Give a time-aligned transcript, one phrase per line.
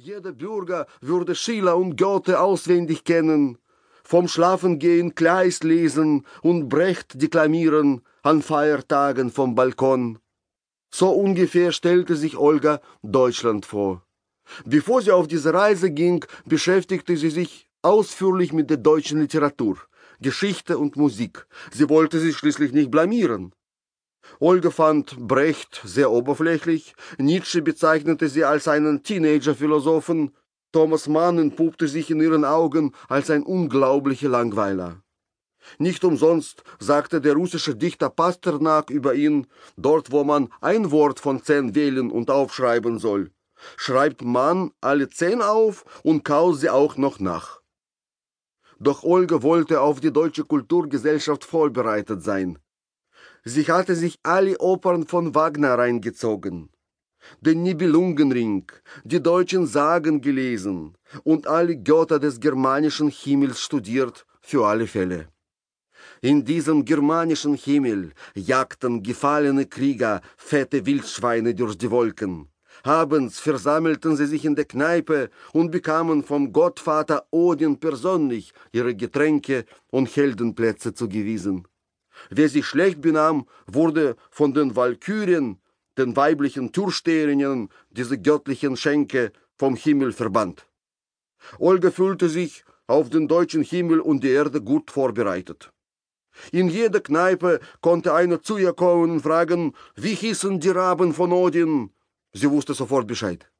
[0.00, 3.58] Jeder Bürger würde Schiller und Goethe auswendig kennen,
[4.04, 10.20] vom Schlafengehen Kleist lesen und Brecht deklamieren an Feiertagen vom Balkon.
[10.94, 14.06] So ungefähr stellte sich Olga Deutschland vor.
[14.64, 19.78] Bevor sie auf diese Reise ging, beschäftigte sie sich ausführlich mit der deutschen Literatur,
[20.20, 21.44] Geschichte und Musik.
[21.72, 23.52] Sie wollte sich schließlich nicht blamieren.
[24.40, 30.32] Olga fand Brecht sehr oberflächlich, Nietzsche bezeichnete sie als einen Teenager-Philosophen,
[30.72, 35.02] Thomas Mann entpuppte sich in ihren Augen als ein unglaublicher Langweiler.
[35.78, 39.46] Nicht umsonst sagte der russische Dichter Pasternak über ihn,
[39.76, 43.30] dort wo man ein Wort von zehn wählen und aufschreiben soll,
[43.76, 47.60] schreibt man alle zehn auf und kaut sie auch noch nach.
[48.78, 52.58] Doch Olga wollte auf die deutsche Kulturgesellschaft vorbereitet sein.
[53.50, 56.68] Sie hatte sich alle Opern von Wagner reingezogen,
[57.40, 58.70] den Nibelungenring,
[59.04, 65.28] die deutschen Sagen gelesen und alle Götter des germanischen Himmels studiert für alle Fälle.
[66.20, 72.50] In diesem germanischen Himmel jagten gefallene Krieger fette Wildschweine durch die Wolken.
[72.82, 79.64] Abends versammelten sie sich in der Kneipe und bekamen vom Gottvater Odin persönlich ihre Getränke
[79.90, 81.66] und Heldenplätze zugewiesen.
[82.30, 85.60] Wer sich schlecht benahm, wurde von den Walkürien,
[85.96, 90.66] den weiblichen Türsteherinnen, diese göttlichen Schenke, vom Himmel verbannt.
[91.58, 95.72] Olga fühlte sich auf den deutschen Himmel und die Erde gut vorbereitet.
[96.52, 101.32] In jeder Kneipe konnte einer zu ihr kommen und fragen, wie hießen die Raben von
[101.32, 101.90] Odin?
[102.32, 103.50] Sie wusste sofort Bescheid.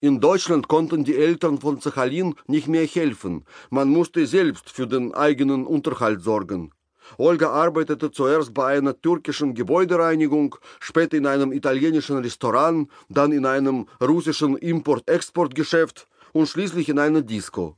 [0.00, 3.44] In Deutschland konnten die Eltern von Sachalin nicht mehr helfen.
[3.70, 6.72] Man musste selbst für den eigenen Unterhalt sorgen.
[7.18, 13.86] Olga arbeitete zuerst bei einer türkischen Gebäudereinigung, später in einem italienischen Restaurant, dann in einem
[14.02, 17.76] russischen Import-Export-Geschäft und schließlich in einer Disco.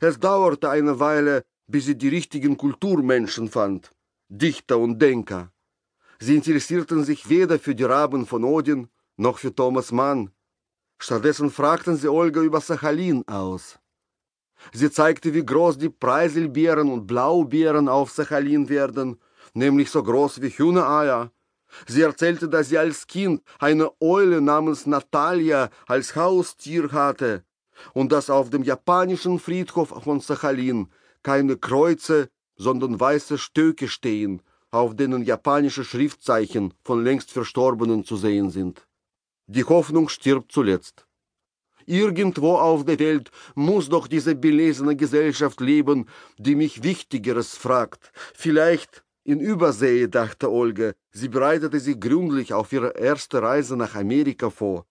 [0.00, 3.92] Es dauerte eine Weile, bis sie die richtigen Kulturmenschen fand,
[4.28, 5.52] Dichter und Denker.
[6.18, 10.30] Sie interessierten sich weder für die Raben von Odin noch für Thomas Mann.
[10.98, 13.78] Stattdessen fragten sie Olga über Sachalin aus.
[14.72, 19.18] Sie zeigte, wie groß die Preiselbeeren und Blaubeeren auf Sachalin werden,
[19.54, 21.30] nämlich so groß wie Hühnereier.
[21.86, 27.44] Sie erzählte, dass sie als Kind eine Eule namens Natalia als Haustier hatte
[27.94, 30.88] und dass auf dem japanischen Friedhof von Sachalin
[31.22, 38.50] keine Kreuze, sondern weiße Stöcke stehen, auf denen japanische Schriftzeichen von längst Verstorbenen zu sehen
[38.50, 38.86] sind.
[39.46, 41.06] Die Hoffnung stirbt zuletzt.
[41.90, 46.06] Irgendwo auf der Welt muss doch diese belesene Gesellschaft leben,
[46.38, 48.12] die mich Wichtigeres fragt.
[48.32, 50.92] Vielleicht in Übersee, dachte Olga.
[51.10, 54.86] Sie bereitete sich gründlich auf ihre erste Reise nach Amerika vor.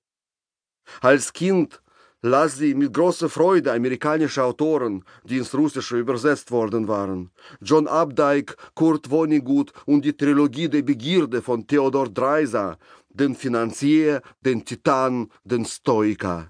[0.99, 1.81] Als Kind
[2.21, 7.31] las sie mit großer Freude amerikanische Autoren, die ins Russische übersetzt worden waren.
[7.61, 12.77] John Updike, Kurt Vonnegut und die Trilogie der Begierde von Theodor Dreiser,
[13.07, 16.49] den Finanzier, den Titan, den Stoiker.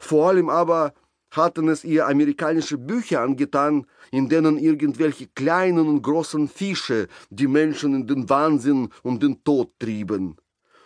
[0.00, 0.94] Vor allem aber
[1.30, 7.94] hatten es ihr amerikanische Bücher angetan, in denen irgendwelche kleinen und großen Fische die Menschen
[7.94, 10.36] in den Wahnsinn und den Tod trieben.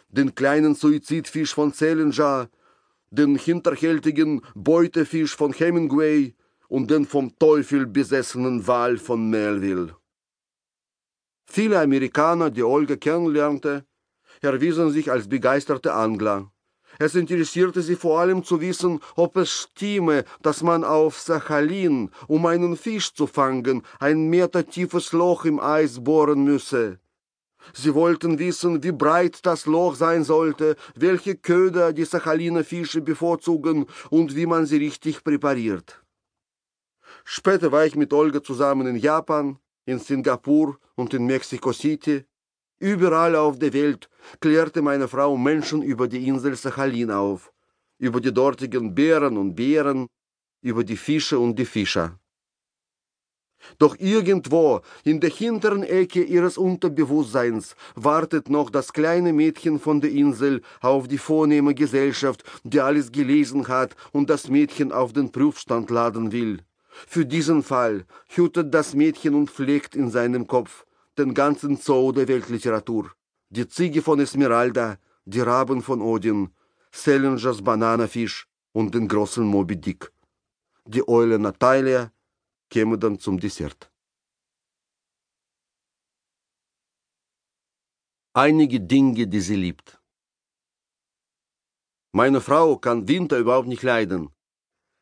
[0.09, 2.49] Den kleinen Suizidfisch von Salinger,
[3.11, 6.35] den hinterhältigen Beutefisch von Hemingway
[6.69, 9.97] und den vom Teufel besessenen Wal von Melville.
[11.47, 13.87] Viele Amerikaner, die Olga kennenlernte,
[14.43, 16.53] erwiesen sich als begeisterte Angler.
[16.99, 22.45] Es interessierte sie vor allem zu wissen, ob es stimme, dass man auf Sachalin, um
[22.47, 26.99] einen Fisch zu fangen, ein metertiefes Loch im Eis bohren müsse.
[27.73, 33.87] Sie wollten wissen, wie breit das Loch sein sollte, welche Köder die Sachaliner Fische bevorzugen
[34.11, 36.03] und wie man sie richtig präpariert.
[37.25, 42.25] Später war ich mit Olga zusammen in Japan, in Singapur und in Mexico City.
[42.81, 44.09] Überall auf der Welt
[44.41, 47.53] klärte meine Frau Menschen über die Insel Sachalin auf,
[47.99, 50.07] über die dortigen Bären und Bären,
[50.63, 52.19] über die Fische und die Fischer.
[53.79, 60.13] Doch irgendwo in der hinteren Ecke ihres Unterbewusstseins wartet noch das kleine Mädchen von der
[60.13, 65.91] Insel auf die vornehme Gesellschaft, die alles gelesen hat und das Mädchen auf den Prüfstand
[65.91, 66.61] laden will.
[67.07, 70.85] Für diesen Fall hütet das Mädchen und pflegt in seinem Kopf
[71.19, 73.13] den ganzen Zoo der Weltliteratur.
[73.51, 76.55] Die Ziege von Esmeralda, die Raben von Odin,
[76.93, 80.13] Salingers Bananafisch und den großen Moby Dick.
[80.87, 82.13] Die Eule Natalia
[82.71, 83.91] käme dann zum Dessert.
[88.35, 90.01] Einige Dinge, die sie liebt.
[92.13, 94.31] Meine Frau kann Winter überhaupt nicht leiden.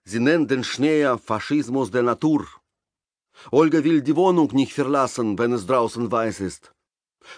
[0.04, 2.46] Sie nennt den Schnee Faschismus der Natur.
[3.50, 6.72] Olga will die Wohnung nicht verlassen, wenn es draußen weiß ist.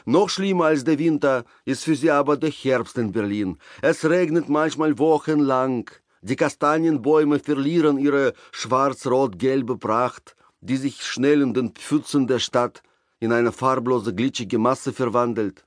[0.04, 3.58] Noch schlimmer als der Winter ist für sie aber der Herbst in Berlin.
[3.82, 5.90] Es regnet manchmal wochenlang.
[6.20, 12.82] Die Kastanienbäume verlieren ihre schwarz-rot-gelbe Pracht, die sich schnell in den Pfützen der Stadt
[13.20, 15.64] in eine farblose, glitschige Masse verwandelt.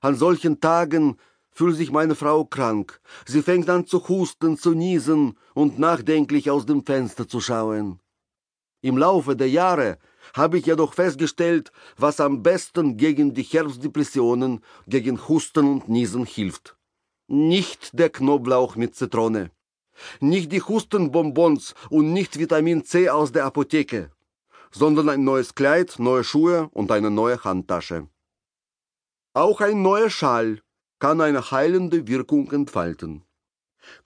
[0.00, 1.16] An solchen Tagen
[1.50, 3.00] fühlt sich meine Frau krank.
[3.26, 7.99] Sie fängt an zu husten, zu niesen und nachdenklich aus dem Fenster zu schauen.
[8.82, 9.98] Im Laufe der Jahre
[10.34, 16.76] habe ich jedoch festgestellt, was am besten gegen die Herbstdepressionen, gegen Husten und Niesen hilft.
[17.26, 19.50] Nicht der Knoblauch mit Zitrone,
[20.20, 24.10] nicht die Hustenbonbons und nicht Vitamin C aus der Apotheke,
[24.70, 28.08] sondern ein neues Kleid, neue Schuhe und eine neue Handtasche.
[29.34, 30.60] Auch ein neuer Schal
[30.98, 33.24] kann eine heilende Wirkung entfalten.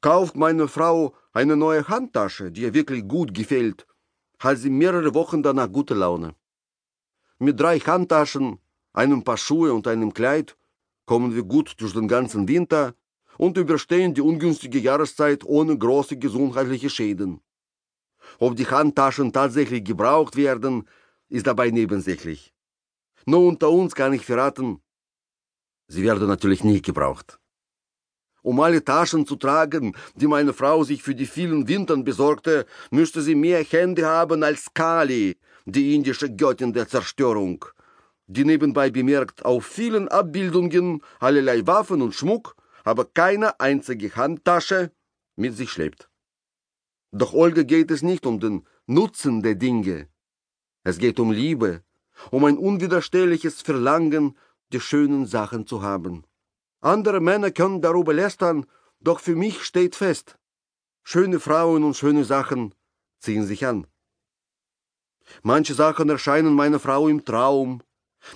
[0.01, 3.87] Kauft meine Frau eine neue Handtasche, die ihr wirklich gut gefällt,
[4.45, 6.35] hat sie mehrere Wochen danach gute Laune.
[7.39, 8.59] Mit drei Handtaschen,
[8.93, 10.57] einem Paar Schuhe und einem Kleid
[11.07, 12.95] kommen wir gut durch den ganzen Winter
[13.39, 17.41] und überstehen die ungünstige Jahreszeit ohne große gesundheitliche Schäden.
[18.39, 20.89] Ob die Handtaschen tatsächlich gebraucht werden,
[21.29, 22.55] ist dabei nebensächlich.
[23.27, 24.81] Nur unter uns kann ich verraten,
[25.89, 27.39] sie werden natürlich nicht gebraucht.
[28.45, 33.23] Um alle Taschen zu tragen, die meine Frau sich für die vielen Wintern besorgte, müsste
[33.23, 37.65] sie mehr Hände haben als Kali, die indische Göttin der Zerstörung,
[38.27, 42.55] die nebenbei bemerkt auf vielen Abbildungen allerlei Waffen und Schmuck,
[42.85, 44.93] aber keine einzige Handtasche
[45.37, 46.11] mit sich schleppt.
[47.13, 50.09] Doch Olga geht es nicht um den Nutzen der Dinge.
[50.83, 51.83] Es geht um Liebe,
[52.31, 54.37] um ein unwiderstehliches Verlangen,
[54.71, 56.25] die schönen Sachen zu haben.
[56.85, 58.67] Andere Männer können darüber lästern,
[59.01, 60.37] doch für mich steht fest,
[61.03, 62.75] schöne Frauen und schöne Sachen
[63.21, 63.87] ziehen sich an.
[65.43, 67.83] Manche Sachen erscheinen meiner Frau im Traum,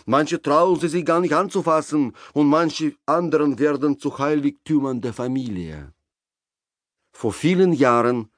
[0.06, 5.92] manche trauen sie sich gar nicht anzufassen und manche anderen werden zu Heiligtümern der Familie.
[7.12, 8.30] Vor vielen Jahren,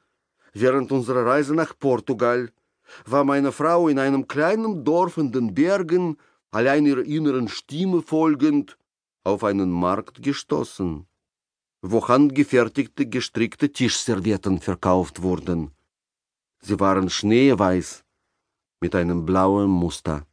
[0.52, 2.50] während unserer Reise nach Portugal,
[3.06, 6.16] war meine Frau in einem kleinen Dorf in den Bergen,
[6.50, 8.76] allein ihrer inneren Stimme folgend,
[9.24, 11.06] auf einen Markt gestoßen,
[11.82, 15.70] wo handgefertigte gestrickte Tischservietten verkauft wurden.
[16.60, 18.04] Sie waren schneeweiß
[18.80, 20.26] mit einem blauen Muster.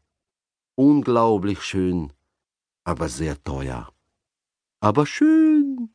[0.75, 2.13] Unglaublich schön,
[2.83, 3.91] aber sehr teuer.
[4.79, 5.89] Aber schön.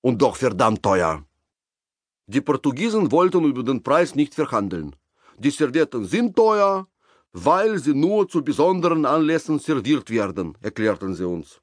[0.00, 1.24] Und doch verdammt teuer.
[2.26, 4.94] Die Portugiesen wollten über den Preis nicht verhandeln.
[5.38, 6.86] Die Servietten sind teuer,
[7.32, 11.60] weil sie nur zu besonderen Anlässen serviert werden, erklärten sie uns.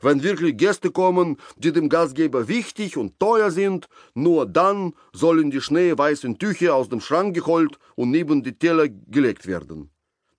[0.00, 5.60] Wenn wirklich Gäste kommen, die dem Gastgeber wichtig und teuer sind, nur dann sollen die
[5.60, 9.90] schneeweißen Tücher aus dem Schrank geholt und neben die Teller gelegt werden.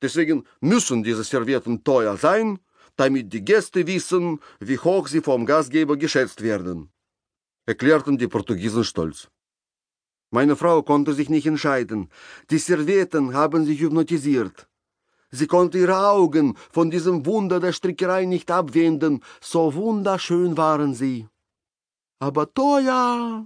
[0.02, 2.60] Deswegen müssen diese Servietten teuer sein,
[2.96, 6.92] damit die Gäste wissen, wie hoch sie vom Gastgeber geschätzt werden,
[7.66, 9.30] erklärten die Portugiesen stolz.
[10.32, 12.10] Meine Frau konnte sich nicht entscheiden.
[12.50, 14.68] Die Servietten haben sich hypnotisiert.
[15.36, 21.28] Sie konnte ihre Augen von diesem Wunder der Strickerei nicht abwenden, so wunderschön waren sie.
[22.20, 23.46] Aber teuer,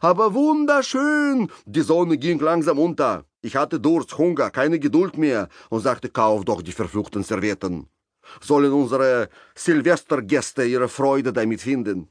[0.00, 1.50] aber wunderschön.
[1.66, 3.24] Die Sonne ging langsam unter.
[3.42, 7.88] Ich hatte Durst, Hunger, keine Geduld mehr und sagte, kauf doch die verfluchten Servietten.
[8.40, 12.08] Sollen unsere Silvestergäste ihre Freude damit finden.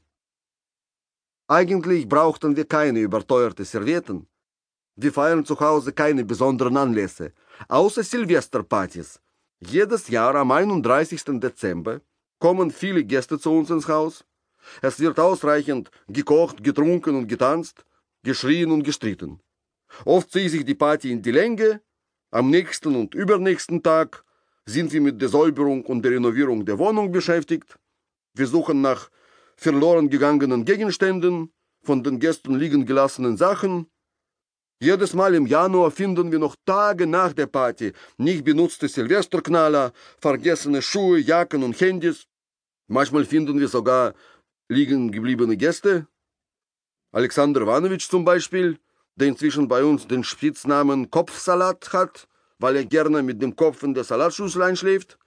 [1.48, 4.26] Eigentlich brauchten wir keine überteuerte Servietten.
[4.96, 7.32] Wir feiern zu Hause keine besonderen Anlässe,
[7.68, 9.20] außer Silvesterpartys.
[9.60, 11.40] Jedes Jahr am 31.
[11.40, 12.00] Dezember
[12.38, 14.24] kommen viele Gäste zu uns ins Haus.
[14.82, 17.84] Es wird ausreichend gekocht, getrunken und getanzt,
[18.22, 19.40] geschrien und gestritten.
[20.04, 21.82] Oft zieht sich die Party in die Länge.
[22.30, 24.24] Am nächsten und übernächsten Tag
[24.64, 27.78] sind wir mit der Säuberung und der Renovierung der Wohnung beschäftigt.
[28.34, 29.10] Wir suchen nach
[29.56, 33.90] verloren gegangenen Gegenständen, von den Gästen liegen gelassenen Sachen
[34.80, 40.82] jedes Mal im Januar finden wir noch Tage nach der Party nicht benutzte Silvesterknaller, vergessene
[40.82, 42.26] Schuhe, Jacken und Handys.
[42.88, 44.14] Manchmal finden wir sogar
[44.68, 46.06] liegen gebliebene Gäste.
[47.12, 48.78] Alexander Ivanovich zum Beispiel,
[49.16, 52.26] der inzwischen bei uns den Spitznamen Kopfsalat hat,
[52.58, 55.18] weil er gerne mit dem Kopf in der Salatschüssel einschläft.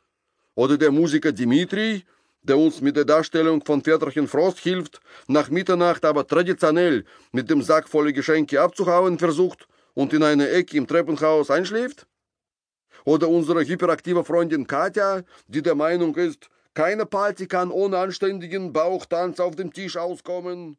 [0.55, 2.03] Oder der Musiker Dimitri,
[2.43, 7.61] der uns mit der Darstellung von Väterchen Frost hilft, nach Mitternacht aber traditionell mit dem
[7.61, 12.05] Sack volle Geschenke abzuhauen versucht und in eine Ecke im Treppenhaus einschläft?
[13.05, 19.39] Oder unsere hyperaktive Freundin Katja, die der Meinung ist, keine Party kann ohne anständigen Bauchtanz
[19.39, 20.77] auf dem Tisch auskommen?